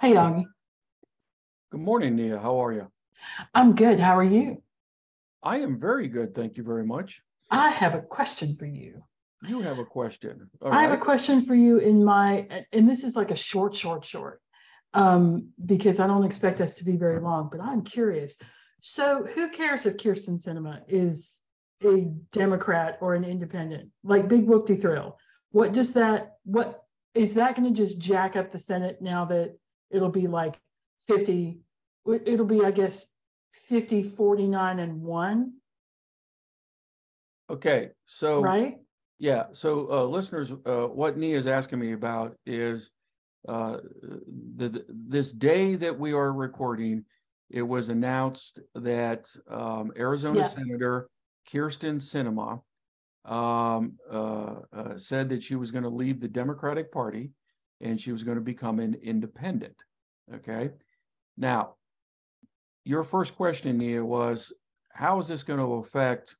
[0.00, 0.44] Hey, Augie.
[1.72, 2.38] Good morning, Nia.
[2.38, 2.86] How are you?
[3.52, 3.98] I'm good.
[3.98, 4.62] How are you?
[5.42, 6.36] I am very good.
[6.36, 7.20] Thank you very much.
[7.50, 9.02] I have a question for you.
[9.44, 10.50] You have a question.
[10.62, 13.74] All I have a question for you in my, and this is like a short,
[13.74, 14.40] short, short,
[14.94, 18.38] um, because I don't expect us to be very long, but I'm curious.
[18.80, 21.40] So who cares if Kyrsten Sinema is
[21.82, 23.90] a Democrat or an independent?
[24.04, 25.18] Like Big Whoop Thrill.
[25.50, 29.56] What does that, what, is that gonna just jack up the Senate now that
[29.90, 30.58] it'll be like
[31.06, 31.60] fifty?
[32.06, 33.06] It'll be, I guess,
[33.68, 35.54] 50, 49, and one,
[37.50, 38.78] Okay, so right?
[39.18, 42.90] yeah, so uh, listeners, uh, what Nia is asking me about is
[43.46, 43.78] uh,
[44.56, 47.04] the, the- this day that we are recording,
[47.50, 50.44] it was announced that um, Arizona Yeah.
[50.46, 51.08] Senator
[51.50, 52.60] Kyrsten Sinema
[53.30, 57.30] um, uh, uh, said that she was going to leave the Democratic Party
[57.80, 59.76] and she was going to become an independent.
[60.34, 60.70] Okay,
[61.36, 61.74] now
[62.84, 64.52] your first question, Nia, was
[64.92, 66.36] how is this going to affect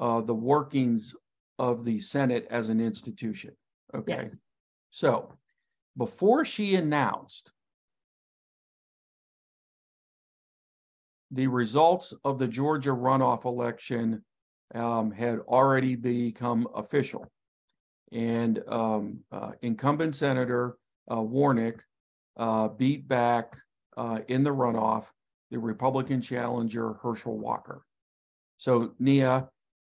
[0.00, 1.14] uh, the workings
[1.58, 3.52] of the Senate as an institution?
[3.94, 4.38] Okay, Yes.
[4.90, 5.34] so
[5.96, 7.52] before she announced
[11.30, 14.24] the results of the Georgia runoff election
[14.74, 17.26] um, had already become official.
[18.12, 20.76] And um, uh, incumbent Senator
[21.10, 21.82] uh, Warnock
[22.36, 23.56] uh, beat back
[23.96, 25.06] uh, in the runoff
[25.50, 27.82] the Republican challenger Herschel Walker.
[28.58, 29.48] So Nia,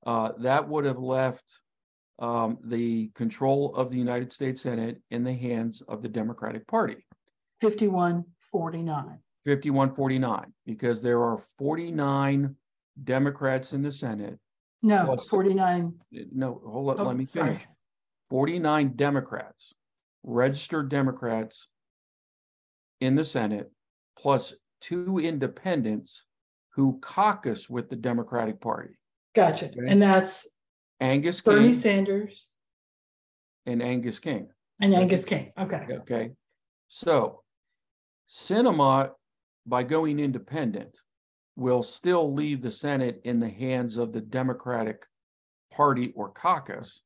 [0.06, 1.61] uh, that would have left
[2.19, 7.06] um, the control of the United States Senate in the hands of the Democratic Party.
[7.61, 9.19] 51, 49.
[9.46, 12.55] 5149, because there are 49
[13.05, 14.39] Democrats in the Senate.
[14.83, 15.92] No, Plus- 49.
[16.33, 17.48] No, hold up, Oh, let me sorry.
[17.55, 17.66] finish.
[18.30, 19.74] 49 Democrats,
[20.22, 21.68] registered Democrats
[23.00, 23.70] in the Senate,
[24.18, 26.24] plus two independents
[26.74, 28.94] who caucus with the Democratic Party.
[29.34, 29.67] Gotcha.
[29.67, 29.86] Okay.
[29.86, 30.46] And that's
[31.00, 32.50] Angus Bernie King Sanders
[33.67, 34.48] and Angus King.
[34.80, 35.52] and Angus King.
[35.58, 35.84] Okay.
[35.90, 36.30] Okay,
[36.88, 37.42] so
[38.28, 39.11] Sinema,
[39.67, 40.98] by going independent,
[41.56, 45.05] will still leave the Senate in the hands of the Democratic
[45.72, 47.02] Party or caucus.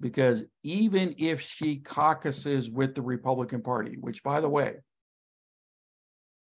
[0.00, 4.76] Because even if she caucuses with the Republican Party, which by the way,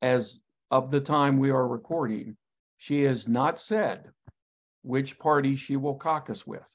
[0.00, 0.40] as
[0.70, 2.36] of the time we are recording,
[2.78, 4.10] she has not said
[4.82, 6.70] which party she will caucus with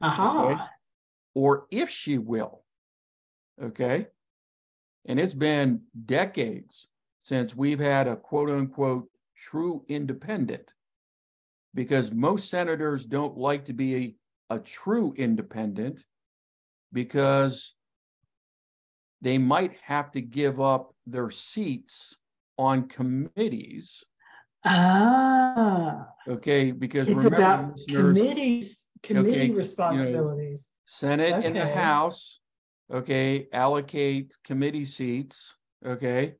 [0.00, 0.22] uh-huh.
[0.22, 0.68] Aha.
[1.34, 2.64] or if she will.
[3.62, 4.06] Okay.
[5.06, 6.88] And it's been decades
[7.20, 10.72] since we've had a quote unquote true independent
[11.74, 13.96] because most senators don't like to be
[14.50, 16.04] a, a true independent
[16.92, 17.74] because
[19.20, 22.16] they might have to give up their seats
[22.58, 24.04] on committees.
[24.64, 26.70] Ah, Okay.
[26.72, 30.66] Because it's remember, about committees, committee you know, responsibilities.
[30.86, 32.40] Senate and the House,
[32.92, 36.34] okay, allocate committee seats, okay?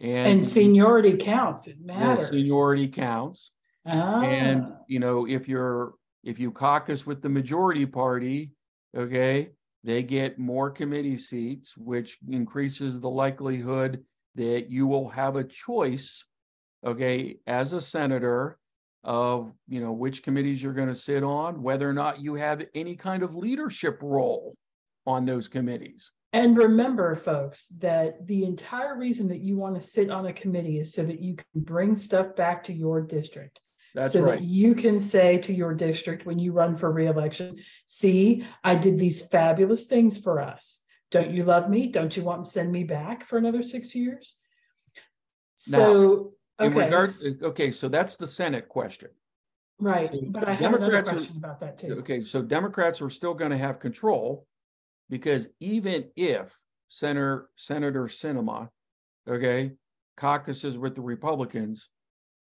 [0.00, 1.66] And seniority counts.
[1.66, 2.28] It matters.
[2.28, 3.52] Seniority counts,
[3.84, 8.52] and, Ah, you know, if you're, if you caucus with the majority party,
[8.96, 9.50] okay?
[9.84, 16.24] They get more committee seats, which increases the likelihood that you will have a choice,
[16.84, 18.58] okay, as a senator
[19.04, 22.96] of, you know, which committees you're gonna sit on, whether or not you have any
[22.96, 24.54] kind of leadership role
[25.06, 26.10] on those committees.
[26.34, 30.78] and remember, folks, that the entire reason that you want to sit on a committee
[30.78, 33.62] is so that you can bring stuff back to your district.
[33.98, 34.38] That's so right.
[34.38, 38.96] that you can say to your district when you run for reelection, see, I did
[38.96, 40.80] these fabulous things for us.
[41.10, 41.88] Don't you love me?
[41.88, 44.36] Don't you want to send me back for another six years?
[45.68, 47.10] Now, So, In okay, regard,
[47.42, 49.10] okay, so that's the Senate question.
[49.80, 51.94] right, so but I have another Democrats are- question about that too.
[51.98, 54.46] Okay, so Democrats are still gonna have control.
[55.10, 56.56] Because even if
[56.88, 58.68] Senator, Senator Sinema,
[59.26, 59.72] okay,
[60.16, 61.88] caucuses with the Republicans,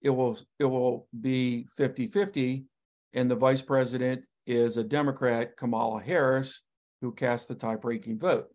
[0.02, 2.66] it will, it will be 50-50,
[3.14, 6.62] And the vice president is a Democrat, Kamala Harris,
[7.02, 8.48] who cast the tie-breaking vote.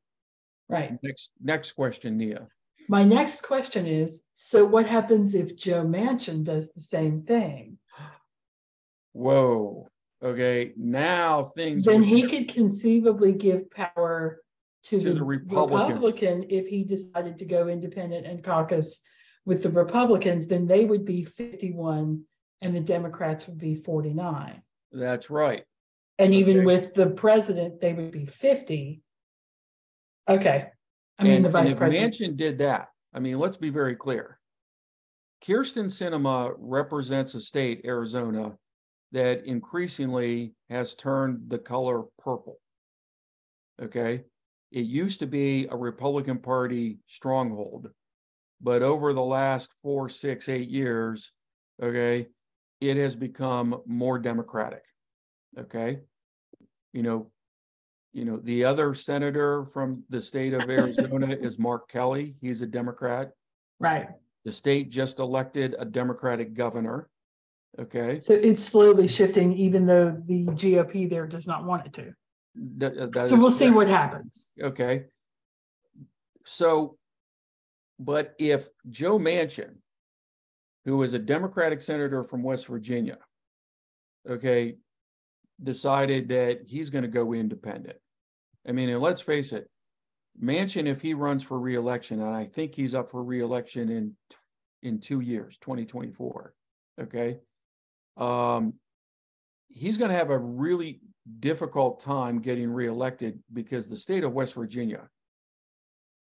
[0.68, 0.98] Right.
[1.02, 2.48] Next, next question, Nia.
[2.88, 7.78] My next question is, so what happens if Joe Manchin does the same thing?
[9.12, 9.88] Whoa,
[10.22, 11.84] okay, now things.
[11.84, 14.40] Then he get- could conceivably give power
[14.84, 15.86] to To the the Republican.
[15.86, 19.00] Republican if he decided to go independent and caucus
[19.46, 22.24] with the Republicans, then they would be fifty-one
[22.60, 24.60] and the Democrats would be forty-nine.
[24.92, 25.64] That's right.
[26.18, 29.02] And even with the president, they would be fifty.
[30.28, 30.66] Okay,
[31.18, 32.14] I mean, And the vice president.
[32.14, 34.38] Manchin did that, I mean, let's be very clear.
[35.44, 38.56] Kyrsten Sinema represents a state, Arizona,
[39.12, 42.56] that increasingly has turned the color purple.
[43.80, 44.24] Okay.
[44.72, 47.90] It used to be a Republican Party stronghold,
[48.60, 51.32] but over the last four, six, eight years,
[51.82, 52.28] okay,
[52.80, 54.82] it has become more democratic.
[55.58, 56.00] Okay.
[56.92, 57.30] You know,
[58.12, 62.36] you know, the other senator from the state of Arizona is Mark Kelly.
[62.40, 63.32] He's a Democrat.
[63.78, 64.08] Right.
[64.44, 67.08] The state just elected a Democratic governor.
[67.78, 68.18] Okay.
[68.18, 72.14] So it's slowly shifting, even though the GOP there does not want it to.
[72.80, 74.48] Th- uh, that So we'll see what happens.
[74.62, 75.04] Okay.
[76.44, 76.96] So,
[77.98, 79.76] but if Joe Manchin,
[80.84, 83.18] who is a Democratic senator from West Virginia,
[84.28, 84.76] okay,
[85.62, 87.96] decided that he's going to go independent.
[88.68, 89.68] I mean, and let's face it,
[90.42, 94.16] Manchin, if he runs for reelection, and I think he's up for reelection in
[94.82, 96.54] in two years, 2024.
[97.00, 97.38] Okay.
[98.16, 98.74] Um,
[99.68, 101.00] he's going to have a really
[101.40, 105.08] difficult time getting reelected because the state of West Virginia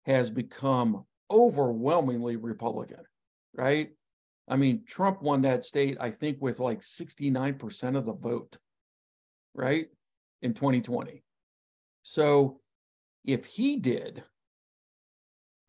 [0.06, 3.04] has become overwhelmingly Republican,
[3.56, 3.89] right?
[4.48, 8.57] I mean, Trump won that state, I think, with like 69% of the vote,
[9.54, 9.88] right?
[10.42, 11.24] In 2020.
[12.04, 12.60] So
[13.24, 14.24] if he did,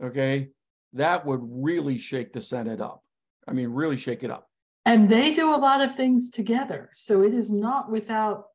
[0.02, 0.48] okay,
[0.94, 3.02] that would really shake the Senate up.
[3.46, 4.48] I mean, really shake it up.
[4.84, 6.90] And they do a lot of things together.
[6.94, 8.46] So it is not without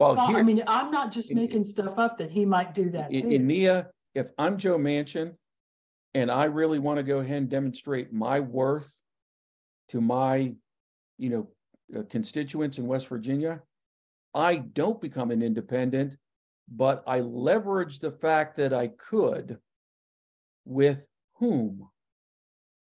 [0.00, 0.34] Well, thought.
[0.34, 3.22] I mean, I'm not just in- making stuff up that he might do that in,
[3.22, 3.28] too.
[3.28, 5.34] in Nia, if I'm Joe Manchin
[6.14, 8.92] and I really want to go ahead and demonstrate my worth
[9.88, 10.54] to my,
[11.18, 11.48] you know,
[11.96, 13.62] uh, constituents in West Virginia,
[14.34, 16.16] I don't become an independent,
[16.68, 19.58] but I leverage the fact that I could
[20.64, 21.88] with whom?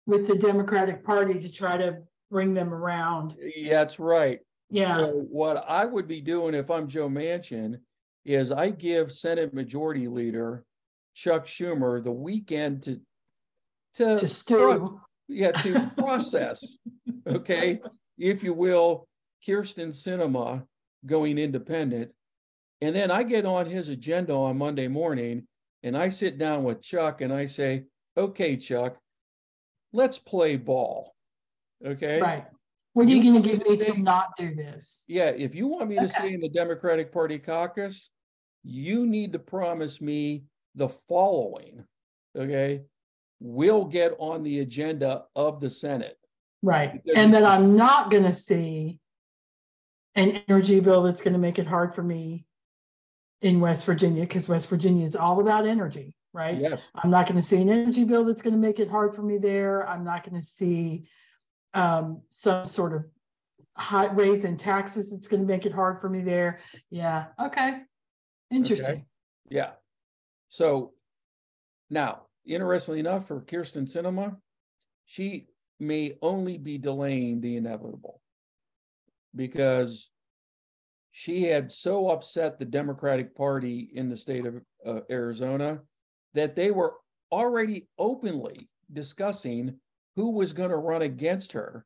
[0.09, 1.99] with the Democratic Party to try to
[2.31, 3.35] bring them around.
[3.39, 4.41] Yeah, that's right.
[4.71, 7.79] Yeah, So what I would be doing if I'm Joe Manchin
[8.25, 10.65] is I give Senate Majority Leader
[11.15, 13.01] Chuck Schumer the weekend to
[13.99, 15.01] to, to stew.
[15.29, 16.79] yeah to process,
[17.27, 17.81] okay,
[18.17, 19.07] if you will,
[19.47, 20.65] Kyrsten Sinema
[21.07, 22.11] going independent,
[22.81, 25.47] and then I get on his agenda on Monday morning,
[25.83, 27.85] and I sit down with Chuck and I say,
[28.17, 28.97] okay, Chuck,
[29.93, 31.15] let's play ball,
[31.85, 32.21] okay.
[32.21, 32.45] Right.
[32.95, 35.05] What are you You gonna give me to to not do this?
[35.07, 38.11] Yeah, if you want me to stay in the Democratic Party caucus,
[38.65, 40.45] you need to promise me
[40.75, 41.85] the following.
[42.37, 42.83] Okay.
[43.41, 46.19] We'll get on the agenda of the Senate.
[46.63, 47.01] Right.
[47.15, 48.99] And that I'm not gonna see
[50.15, 52.45] an energy bill that's gonna make it hard for me
[53.41, 56.59] in West Virginia, because West Virginia is all about energy, right?
[56.59, 59.39] Yes, I'm not gonna see an energy bill that's gonna make it hard for me
[59.39, 59.89] there.
[59.89, 61.07] I'm not gonna see
[61.75, 63.05] um, some sort of
[63.77, 66.59] hot raise in taxes that's gonna make it hard for me there.
[66.91, 67.83] Yeah, okay.
[68.51, 69.07] Interesting.
[69.49, 69.73] yeah.
[70.49, 70.95] So
[71.91, 74.37] now, interestingly enough, for Kyrsten Sinema,
[75.07, 75.47] she
[75.81, 78.21] may only be delaying the inevitable
[79.35, 80.11] because
[81.13, 85.81] she had so upset the Democratic Party in the state of uh, Arizona
[86.35, 86.95] that they were
[87.31, 89.77] already openly discussing
[90.17, 91.85] who was going to run against her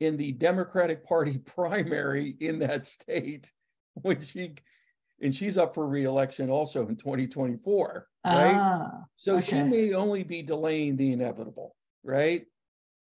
[0.00, 3.52] in the Democratic Party primary in that state
[3.94, 4.54] when she
[5.20, 8.54] and she's up for reelection also in 2024 right?
[8.54, 12.46] Ah, so she may only be delaying the inevitable right?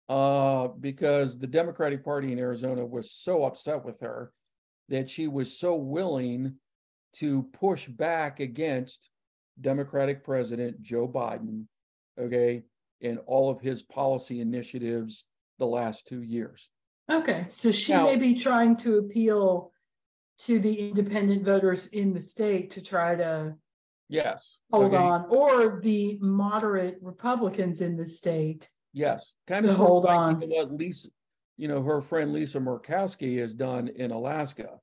[0.09, 4.31] Uh because the democratic party in arizona was so upset with her
[4.89, 6.55] that she was so willing
[7.15, 9.09] to push back against
[9.61, 11.65] democratic president joe biden
[12.19, 12.63] okay
[13.01, 15.25] and all of his policy initiatives
[15.59, 16.69] the last two years.
[17.11, 19.72] Okay, so she Now- may be trying to appeal
[20.39, 23.53] to the independent voters in the state to try to
[24.09, 28.69] yes hold okay, on, or the moderate Republicans in the state.
[28.93, 30.41] Yes, kind of hold like on.
[30.41, 31.09] what Lisa,
[31.57, 34.79] you know, her friend Lisa Murkowski has done in Alaska.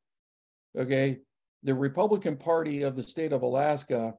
[0.78, 1.18] Okay,
[1.62, 4.14] the Republican Party of the state of Alaska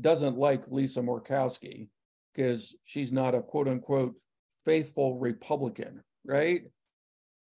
[0.00, 1.88] doesn't like Lisa Murkowski
[2.32, 4.14] because she's not a quote unquote
[4.64, 6.62] faithful Republican, right?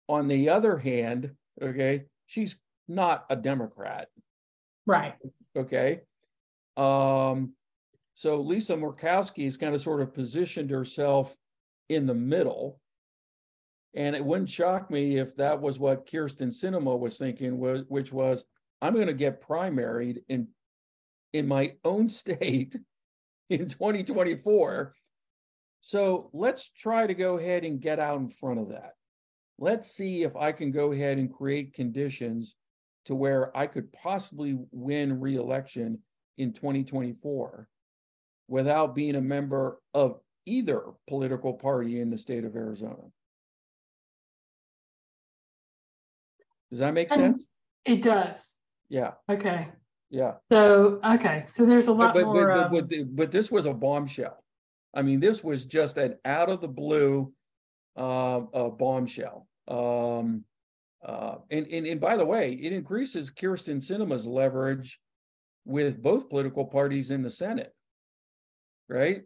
[0.09, 2.57] On the other hand, okay, she's
[2.89, 4.09] not a Democrat
[4.87, 5.15] Right.
[5.57, 6.01] okay
[6.77, 7.53] um
[8.15, 11.37] so lisa murkowski has kind of sort of positioned herself
[11.89, 12.81] in the middle
[13.95, 18.45] and it wouldn't shock me if that was what Kyrsten Sinema was thinking which was
[18.81, 20.49] i'm going to get primaried in
[21.33, 22.77] in my own state
[23.51, 24.95] in 2024
[25.81, 28.93] So let's try to go ahead and get out in front of that.
[29.59, 32.57] Let's see if I can go ahead and create conditions
[33.09, 36.01] to where I could possibly win reelection
[36.37, 37.67] in 2024
[38.49, 43.03] without being a member of either political party in the state of Arizona.
[46.71, 47.49] Does that make And- sense?
[47.87, 48.55] It does.
[48.91, 49.69] Yeah, Okay.
[50.11, 50.35] yeah.
[50.53, 52.47] So, okay, so there's a lot but, more.
[52.47, 54.45] but, um, but, but, but this was a bombshell.
[54.93, 57.33] I mean, this was just an out of the blue
[57.97, 59.49] uh, a bombshell.
[59.67, 60.45] Um,
[61.05, 65.01] uh, and, and, and by the way, it increases Kyrsten Sinema's leverage
[65.65, 67.75] with both political parties in the Senate.
[68.89, 69.23] Right?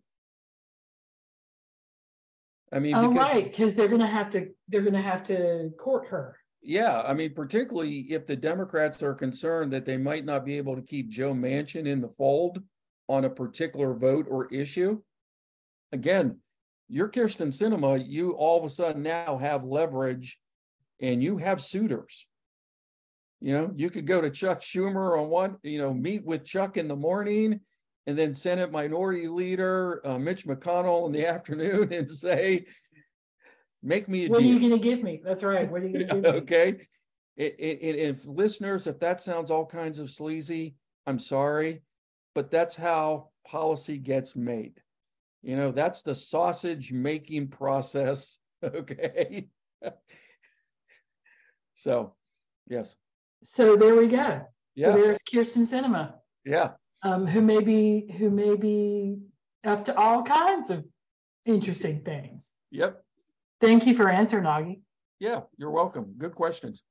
[2.73, 6.09] I mean, Oh, because, right, because they're gonna have to, they're gonna have to court
[6.09, 6.37] her.
[6.62, 10.76] yeah, I mean, particularly if the Democrats are concerned that they might not be able
[10.76, 12.62] to keep Joe Manchin in the fold
[13.09, 15.00] on a particular vote or issue.
[15.93, 16.38] Again,
[16.88, 18.02] you're Kyrsten Sinema.
[18.07, 20.38] you all of a sudden now have leverage
[21.00, 22.26] and you have suitors.
[23.40, 26.76] You know, you could go to Chuck Schumer on one, you know, meet with Chuck
[26.76, 27.61] in the morning
[28.06, 32.66] and then Senate Minority Leader uh, Mitch McConnell in the afternoon and say,
[33.82, 35.20] make me a What are you gonna give me?
[35.25, 35.68] That's right.
[35.70, 36.30] What are you gonna give me?
[36.40, 36.87] Okay.
[37.37, 41.82] It, it, it- if listeners, if that sounds all kinds of sleazy, I'm sorry,
[42.34, 44.80] but that's how policy gets made.
[45.42, 48.38] You know, that's the sausage making process.
[48.64, 49.49] Okay.
[51.83, 52.15] So,
[52.69, 52.95] yes,
[53.43, 54.39] So there we go.
[54.39, 54.47] So
[54.77, 56.12] yeah, there's Kyrsten Sinema,
[56.45, 56.71] yeah,
[57.03, 59.19] um, who may be, who may be
[59.65, 60.85] up to all kinds of
[61.45, 62.53] interesting things.
[62.71, 63.03] yep,
[63.61, 64.83] Thank you for answering, Augie.
[65.19, 66.15] yeah, you're welcome.
[66.17, 66.85] Good questions.